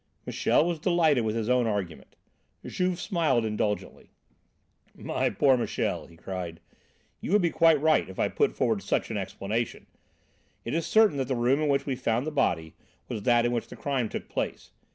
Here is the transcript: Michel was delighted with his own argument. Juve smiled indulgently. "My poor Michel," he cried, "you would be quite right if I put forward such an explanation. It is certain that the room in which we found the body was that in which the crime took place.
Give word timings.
Michel 0.25 0.65
was 0.65 0.79
delighted 0.79 1.23
with 1.25 1.35
his 1.35 1.47
own 1.47 1.67
argument. 1.67 2.15
Juve 2.65 2.99
smiled 2.99 3.45
indulgently. 3.45 4.09
"My 4.95 5.29
poor 5.29 5.57
Michel," 5.57 6.07
he 6.07 6.17
cried, 6.17 6.59
"you 7.19 7.31
would 7.33 7.41
be 7.43 7.51
quite 7.51 7.79
right 7.79 8.09
if 8.09 8.17
I 8.17 8.27
put 8.27 8.55
forward 8.55 8.81
such 8.81 9.11
an 9.11 9.17
explanation. 9.17 9.85
It 10.65 10.73
is 10.73 10.87
certain 10.87 11.17
that 11.17 11.27
the 11.27 11.35
room 11.35 11.61
in 11.61 11.69
which 11.69 11.85
we 11.85 11.95
found 11.95 12.25
the 12.25 12.31
body 12.31 12.73
was 13.09 13.21
that 13.21 13.45
in 13.45 13.51
which 13.51 13.67
the 13.67 13.75
crime 13.75 14.09
took 14.09 14.27
place. 14.27 14.71